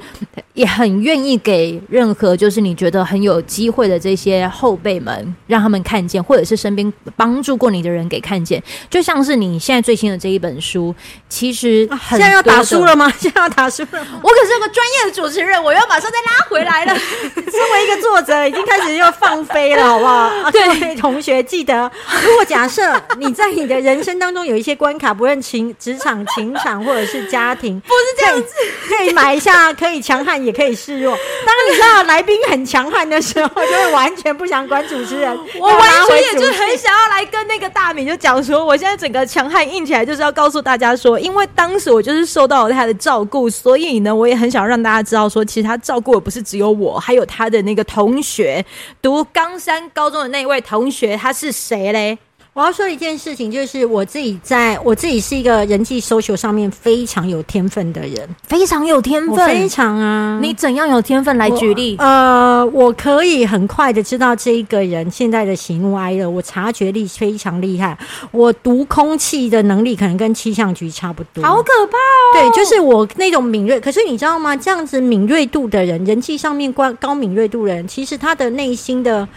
[0.52, 8.62] 也很愿意给任何就是你觉得很有机会的这些后辈们，让他们看见，或者是身边帮助过你的人给看见。
[8.88, 10.94] 就像是你现在最新的这一本书，
[11.28, 13.10] 其实现在要打书了吗？
[13.18, 14.20] 现在要打书了吗？
[14.22, 16.94] 我可是有个专业的主持人，我要马上再拉回来了。
[16.94, 20.50] 身为一个作者，已经开始要放飞了，好不好？
[20.52, 21.90] 对，各位同学记得，
[22.22, 22.86] 如果假设。
[23.18, 28.54] 你在你的人生当中有一些关卡，不论情职场情场或者是家庭，不是这样子，
[28.88, 31.16] 可以买一下，可以强悍也可以示弱。
[31.46, 35.38] 当你知道来宾很强悍的时候，就会完全不想管主持人。
[35.58, 48.64] 我完全也就很想要来跟那个大米就讲说，我现在整个强悍硬起来，就是要告诉大家说，因为当时我就是受到了他的照顾，所以呢，我也很想让大家知道说，其实他照顾的不是只有我，还有他的那个同学，
[49.00, 52.18] 读冈山高中的那位同学，他是谁嘞？
[52.56, 60.40] 我要说一件事情，就是我自己在我自己是一个人际 social 上面非常有天分的人，非常有天分，非常啊！
[60.40, 61.96] 你怎样有天分来举例？
[61.98, 67.94] 呃，我可以很快的知道这一个人现在的喜怒哀乐，我察觉力非常厉害，
[68.30, 72.32] 我读空气的能力可能跟气象局差不多，好可怕哦！
[72.32, 73.78] 对，就是我那种敏锐。
[73.78, 74.56] 可是你知道吗？
[74.56, 79.28] 这样子敏锐度的人，人际上面高高敏锐度的人，其实他的内心的。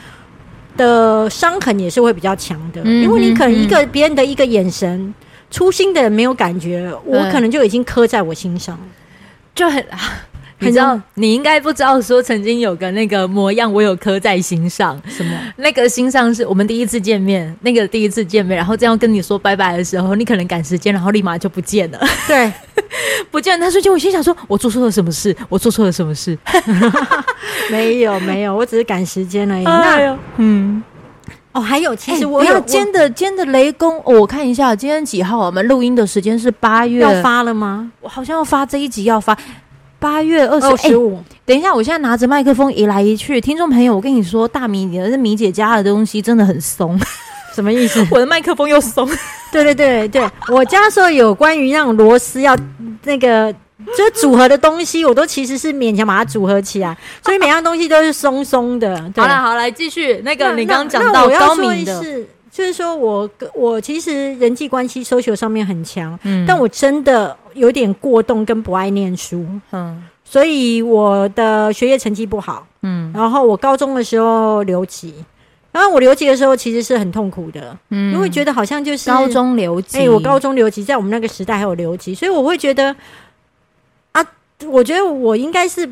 [0.80, 5.14] 的伤痕也是会比较强的，嗯、因为你可能一个别人的一个眼神，
[5.52, 8.80] 粗心的人没有感觉，我可能就已经刻在我心上，
[9.54, 9.84] 就很，
[10.62, 15.02] 你知道，你应该不知道说曾经有个那个模样，我有刻在心上。
[15.08, 15.32] 什么？
[15.58, 22.00] 那个心上是我们第一次见面，那个第一次见面，然后这样跟你说拜拜的时候，你可能赶时间，然后立马就不见了。
[22.28, 22.52] 对，
[23.32, 23.66] 不见了。
[23.66, 25.36] 他瞬间我心想说，我做错了什么事？
[25.48, 26.38] 我做错了什么事？
[27.72, 29.64] 没有，没有，我只是赶时间而已。
[29.66, 30.84] 哎、那，嗯，
[31.54, 35.38] 哦，还有，其实我有今天的今天的雷公，哦，我看一下今天几号？
[35.38, 37.90] 我们录音的时间是八月要发了吗？
[38.02, 39.38] 我好像要发这一集要发。
[40.00, 46.98] 八月二十五，欸，等一下，我现在拿着麦克风移来移去，听众朋友，我跟你说，大米，你的米姐家的东西真的很松，
[47.54, 48.06] 什么意思？
[48.10, 49.08] 我的麦克风又松。
[49.52, 52.56] 对对对对，我家说有关于那种螺丝要
[53.04, 53.52] 那个
[53.98, 58.96] 就组合的东西，我都其实是勉强把它组合起来，所以每样东西都是松松的。
[59.14, 59.22] 对。
[59.22, 67.38] 好了好来继续，那个你刚刚讲到高敏的，是就是说我我其实人际关系 social 上面很强，嗯，但我真的。
[67.56, 75.14] 有点过动跟不爱念书，嗯，所以我的学业成绩不好，嗯，然后我高中的时候留级，
[75.72, 82.96] 然后我留级的时候其实是很痛苦的，嗯，因为觉得好像就是高中留级，哎，我高中留级，在我们那个时代还有留级，所以我会觉得
[84.12, 84.24] 啊，
[84.68, 85.92] 我觉得我应该是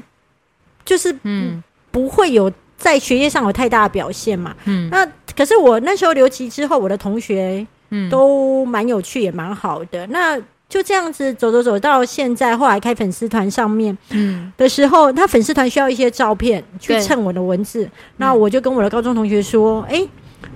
[0.85, 5.05] 就是嗯，不会有在学业上有太大的表现嘛，嗯，那
[5.37, 10.37] 可是我那时候留级之后，我的同学嗯都蛮有趣也蛮好的，那。
[10.69, 20.09] 就这样子走走走到现在，后来开粉丝团上面，嗯，的时候，他粉丝团需要一些照片去衬我的文字，那我就跟我的高中同学说，哎、欸，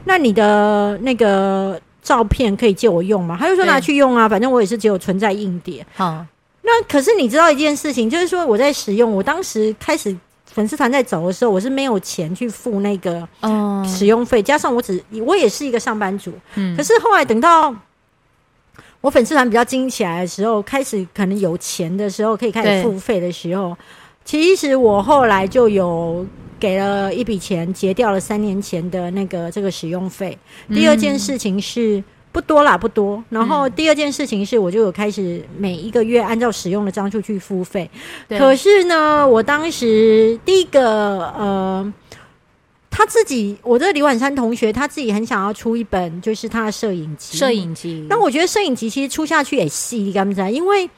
[0.04, 3.38] 那你的那个照片可以借我用吗？
[3.40, 5.88] 他就说拿去用啊，反正我也是只有存在硬碟。
[5.96, 6.26] 好，
[6.64, 10.14] 那可是你知道一件事情，就是说我在使用，我当时开始
[10.54, 13.28] 粉丝团在走的时候，我是没有钱去付那个
[13.86, 17.76] 使用费，加上我只我也是一个上班族，嗯，可是后来等到。
[19.00, 23.76] 我粉丝团比较经营起来的时候，开始可能有钱的时候，可以开始付费的时候，
[24.24, 26.24] 其实我后来就有
[26.60, 30.38] 给了一笔钱，结掉了三年前的那个这个使用费。
[30.70, 33.24] 第二件事情是不多啦，不多。
[33.30, 37.90] 然后第二件事情是，我就有开始每一个月按照使用的张数去付费。
[38.30, 41.94] 可是呢，我当时第一个呃。
[42.94, 47.38] 他自己，我的李婉珊同学，他自己很想要出一本，就是他的摄影集。
[47.38, 50.54] 摄影集，但我觉得摄影集其实出下去也细，你敢不敢？
[50.54, 50.90] 因为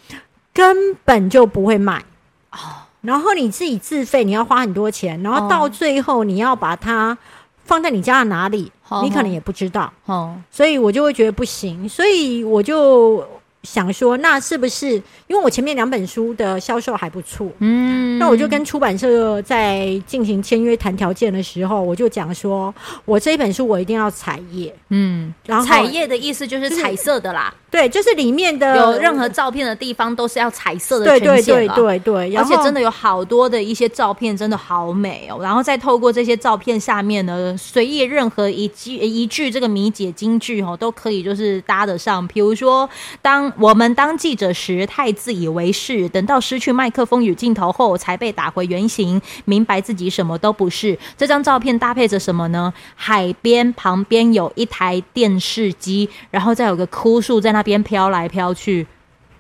[0.52, 2.04] 根本就不会卖
[2.50, 2.58] 哦。
[3.02, 7.16] 然后你自己自费，你要花很多钱，然后到最后你要把它
[7.64, 10.36] 放在你家的哪里，哦、你可能也不知道哦。
[10.52, 13.26] 所以我就会觉得不行，所以我就。
[13.64, 14.88] 想说，那是不是
[15.28, 17.48] 因为我前面两本书的销售还不错？
[17.60, 22.74] 嗯，那我就跟出版社在进行签约谈条件的时候，我就讲说，
[23.06, 24.74] 我这一本书我一定要彩页。
[24.90, 27.54] 嗯，然后彩页的意思就是彩色的啦。
[27.72, 31.06] 对，就是里面的有任何照片的地方都是要彩色的。
[31.06, 35.40] 对对对对对，而且真的有好多的一些照片，真的好美哦。
[35.42, 42.28] 然后再透过这些照片下面呢，随意任何一句一句这个米姐金句哦，都可以就是搭得上。
[42.28, 42.88] 比如说，
[43.24, 50.96] 当我们当记者时太自以为是，等到失去麦克风与镜头后，才被打回原形，明白自己什么都不是。
[51.18, 52.72] 这张照片搭配着什么呢？
[52.94, 57.64] 海边旁边有一台电视机，然后再有个枯树在那。
[57.64, 58.86] 边飘来飘去，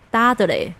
[0.09, 0.73] 搭的嘞！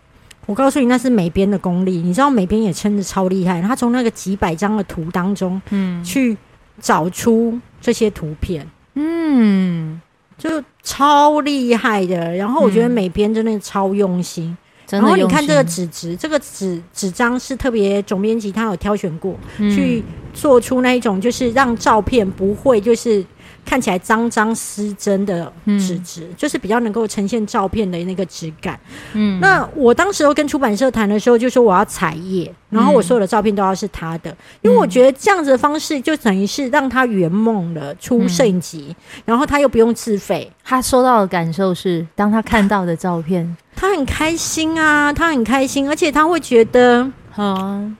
[0.45, 1.97] 我告诉你，那是美编的功力。
[1.97, 6.37] 你知道美编也真的超厉害，他从那个几百张的图当中，嗯，去
[6.79, 9.99] 找出这些图片，嗯，
[10.43, 12.35] 就超厉害的。
[12.35, 14.57] 然后我觉得每篇真的超用心。
[14.89, 20.03] 然后你看这个纸质，这个纸纸张是特别总编辑他有挑选过，嗯、去
[20.33, 23.25] 做出那一种，就是让照片不会就是。
[23.65, 28.79] 看起来脏脏失真的纸质，嗯、就是比较能够呈现照片的那个质感。
[29.13, 40.51] 嗯，那我当时候跟出版社谈的时候，就说我要彩页，然后我所有的照片都要是他的，嗯、因为我觉得这样子的方式就等于是让他圆梦了，出摄影集，嗯、然后他又不用自费。
[40.63, 47.95] 他收到的感受是，当他看到的照片，他很开心啊，他很开心，而且他会觉得，嗯。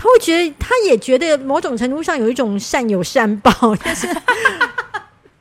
[0.00, 4.06] 他会觉得，他也觉得某种程度上有一种善有善报，但是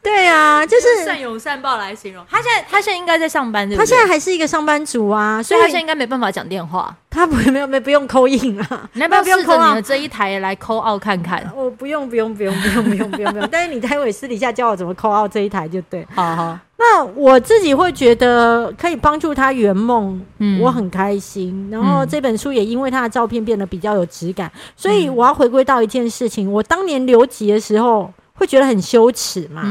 [0.08, 2.26] 对啊，就是善有善报来形容。
[2.30, 3.86] 他现在，他现在应该在上班，对不对？
[3.86, 6.96] 他现在还是一个上班族啊，所以，他现在应该没办法讲电话。
[7.10, 11.44] 他不没有没不用 call in 啊，你要不要试着你的这一台来 call out 看看？
[11.56, 16.08] 我不用不用不用不用不用不用不用，但是你待会私底下教我怎么 call out 这一台就对。
[16.14, 21.68] 好好，那我自己会觉得可以帮助他圆梦，嗯，我很开心。
[21.70, 28.14] 然后这本书也因为他的照片变得比较有质感，所以我要回归到一件事情，我当年留级的时候。
[28.38, 29.64] 会觉得很羞耻嘛？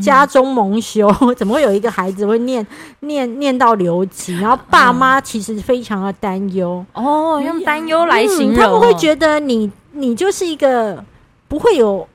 [0.00, 2.64] 家中蒙羞， 怎么会有一个孩子会念
[3.00, 4.38] 念念到留级？
[4.38, 11.04] 然后爸妈其实非常的担忧哦，用担忧来形容、嗯，他们会觉得你你就是一个
[11.48, 12.08] 不会有，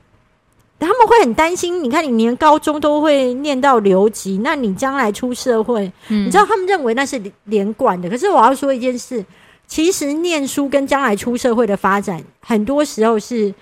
[0.80, 1.84] 他们会很担心。
[1.84, 8.08] 你看你连高中都会念到留级，那你将来出社会，嗯、你知道他们认为那是连贯的。
[8.08, 9.22] 可是我要说一件事，
[9.66, 13.52] 其实念书跟将来出社会的发展，很多时候是。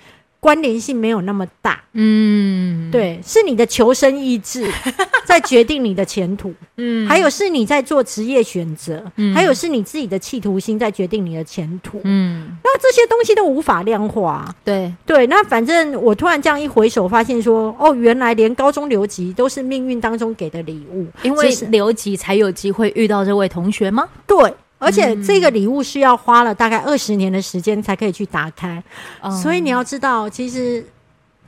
[0.46, 4.70] 关联性没有那么大，嗯，对，是你的求生意志
[5.26, 14.94] 在决定你的前途，嗯，还有是你在做职业选择，嗯，还有是你自己的企图心在决定你的前途，嗯，那这些东西都无法量化，对。
[15.04, 24.08] 对，那反正我突然这样一回首，发现说，哦，原来连高中留级都是命运当中给的礼物，因为留级才有机会遇到这位同学吗？
[24.28, 24.54] 对。
[24.78, 28.82] 而且这个礼物是要花了大概二十年的时间才可以去打开，
[29.22, 30.84] 嗯、所以你要知道，其实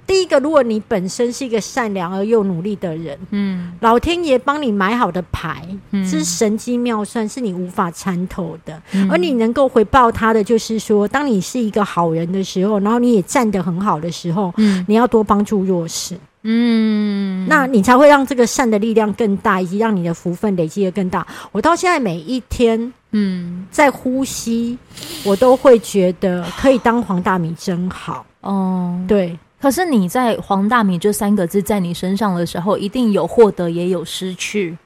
[0.07, 8.83] 第一个，如果你本身是一个善良而又努力的人，嗯，老天爷帮你买好的牌，嗯、是神机妙算，是你无法参透的。
[8.93, 16.17] 嗯、而你能够回报他的，就是说，当你是一个好人的时候，然后你也站得很好的时候，嗯，你要多帮助弱势。
[16.43, 21.27] 嗯，那你才会让这个善的力量更大，以及让你的福分累积的更大。
[21.53, 24.79] 我到现在每一天，嗯，在呼吸，
[25.25, 28.25] 我都会觉得可以当黄大米真好。
[28.41, 29.39] 哦，对。
[29.61, 34.79] 可是你在“黄大米”这三个字在你身上的时候，一定有获得，也有失去。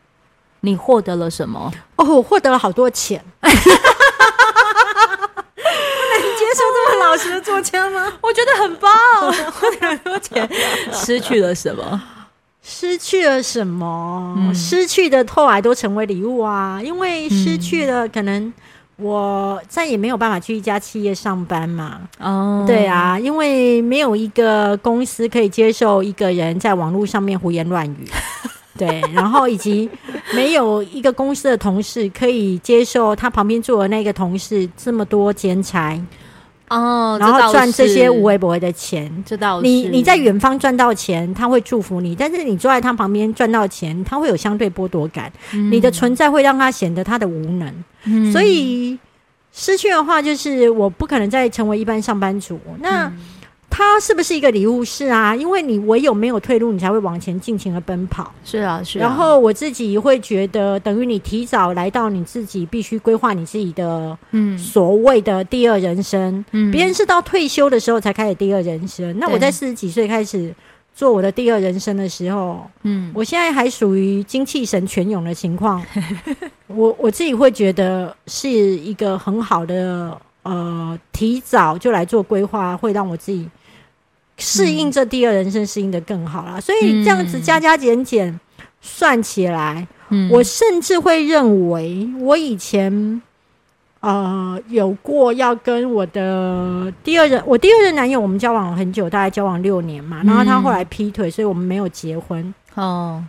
[0.61, 1.71] 你获得了什么？
[1.97, 3.23] 哦，我获得了好多钱。
[6.53, 8.13] 接受这么老实的作家吗？
[8.21, 8.91] 我觉得很棒。
[9.51, 10.47] 花了很多钱，
[10.93, 12.03] 失去了什么？
[12.63, 14.35] 失去了什么？
[14.37, 16.79] 嗯、失去的后来都成为礼物啊！
[16.85, 18.53] 因为失去了，可能
[18.97, 22.03] 我再也没有办法去一家企业上班嘛。
[22.19, 28.07] 哦，对啊，因为没有一个公司可以接受一个人在网络上面胡言乱语。
[28.77, 29.89] 对，然后以及
[30.35, 35.99] 没有一个公司的同事可以接受他旁边坐的那个同事这么多兼差。
[36.73, 45.33] 哦，然后赚这些无微不微的钱，知道你你在远方赚到钱，他会祝福你；但是你坐在他旁边赚到钱，他会有相对剥夺感。
[45.53, 48.99] 嗯、你的存在会让他显得他的无能，嗯、所以
[49.53, 52.59] 失去的话，就是我不可能再成为一般上班族。
[52.81, 53.07] 那。
[53.07, 53.19] 嗯
[53.75, 54.85] 它是不是一个礼物？
[54.85, 58.31] 是啊，因为你唯有没有退路，你才会往前尽情的奔跑。
[58.45, 59.01] 是啊，是啊。
[59.01, 66.45] 然后我自己会觉得，等于你提早来到你自己必须规划你自己的，嗯，所谓的第二人生。
[66.51, 69.11] 嗯，别人是到退休的时候才开始第二人生。
[69.11, 70.55] 嗯，那我在四十几岁开始
[70.95, 75.83] 做我的第二人生的时候，嗯，我现在还属于精气神全涌的情况。
[76.69, 83.49] 我我自己会觉得是一个很好的，呃，提早就来做规划，会让我自己。
[84.43, 86.61] 适应这第二人生，适应的更好啦。
[86.61, 88.39] 所以这样子加加减减
[88.81, 93.23] 算起来，嗯，我甚至会认为，我以前
[94.01, 103.25] 呃有过要跟我的第二任，我第二任男友，我们交往了很久，大概交往六年嘛，然后他后来劈腿，所以我们没有结婚哦。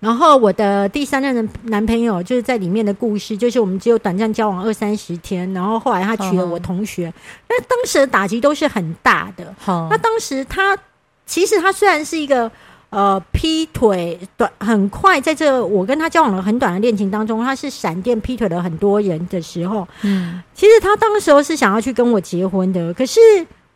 [0.00, 7.12] 然后我的第三任的男朋友就是在里面的故事，就是我们只有短暂交往二三十天，然后后来他娶了我同学，
[7.48, 9.52] 那、哦、当时的打击都是很大的。
[9.66, 10.78] 哦、那当时他
[11.26, 12.48] 其实他虽然是一个
[12.90, 22.94] 呃劈腿短很快，在这我跟他交往了很短的恋情当中，他是闪电劈腿了很多人的时候，嗯，其实他当时候是想要去跟我结婚的。
[22.94, 23.18] 可是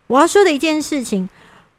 [0.07, 1.29] 我要说的一件事情，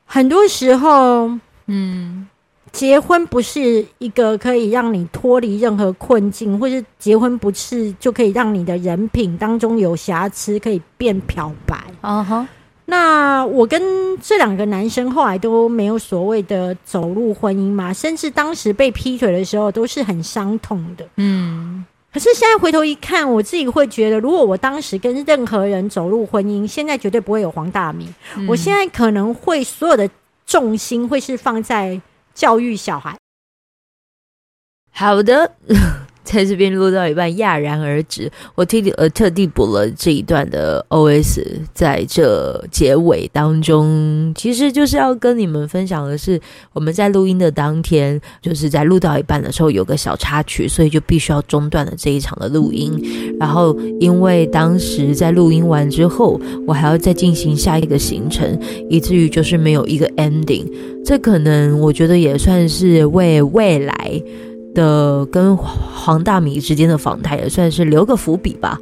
[0.05, 1.31] 很多时候，
[1.67, 2.27] 嗯。
[2.73, 11.77] 结婚不是一个可以让你脱离任何困境，或是结婚不是就可以让你的人品当中有瑕疵可以变漂白。
[12.01, 12.47] 啊哈，
[12.85, 13.81] 那我跟
[14.19, 21.07] 这两个男生后来都没有所谓的走入婚姻嘛，甚至当时被劈腿的时候都是很伤痛的。
[21.17, 28.11] 嗯，可是现在回头一看，我自己会觉得，如果我当时跟任何人走入婚姻，现在绝对不会有黄大米。
[28.35, 30.09] 嗯，我现在可能会所有的
[30.47, 32.01] 重心会是放在
[32.33, 33.17] 教育小孩。
[34.91, 35.55] 好的。
[36.23, 38.31] 在这边录到一半，戛然而止。
[38.55, 41.43] 我特地呃特地补了这一段的 OS，
[41.73, 46.39] 在这结尾当中，其实就是要跟你们分享的是，
[46.71, 52.93] 我们在录音的当天，就是在录到一半的时候有个小插曲，所以就必须要中断了这一场的录音。
[53.39, 58.57] 然后因为当时在录音完之后，我还要再进行下一个行程，
[58.89, 60.65] 以至于就是没有一个 ending。
[61.05, 64.21] 这可能我觉得也算是为未来。
[64.73, 68.79] 的跟黄大米之间的访谈也算是留个伏笔吧，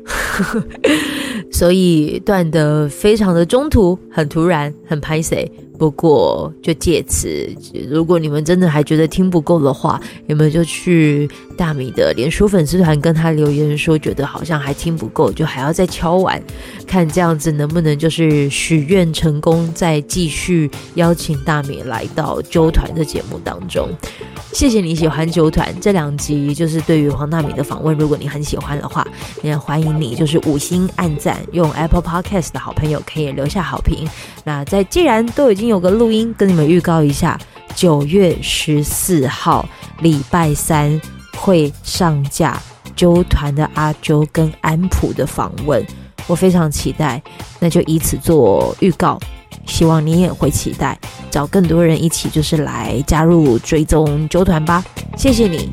[1.51, 5.49] 所以断的非常的中途，很突然，很拍谢。
[5.81, 7.27] 不过，就借此，
[7.89, 11.27] 如果你们真的还觉得听不够的话，你们就去
[11.57, 16.39] 大米的脸书粉丝团跟他留言说，觉得好像还听不够，就还要再敲完，
[16.85, 23.89] 看这样子能不能就是许愿成功，再继续邀请大米来到啾团的节目当中。
[24.53, 29.07] 谢谢你喜欢啾团这两集，就是对于黄大米的访问，如果你很喜欢的话，
[29.41, 34.07] 也欢迎你就是五星按赞，用 Apple Podcast 的好朋友可以留下好评。
[34.43, 35.70] 那在既然都已经。
[35.71, 37.39] 有个录音跟你们预告一下，
[37.73, 39.65] 九月十四号
[40.01, 40.99] 礼拜三
[41.37, 42.61] 会上架
[42.93, 45.81] 啾团的阿啾跟安普的访问，
[46.27, 47.23] 我非常期待，
[47.57, 49.17] 那就以此做预告，
[49.65, 50.99] 希望你也会期待，
[51.29, 54.83] 找更多人一起就是来加入追踪啾团吧，
[55.15, 55.71] 谢谢你。